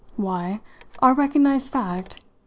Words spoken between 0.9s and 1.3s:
our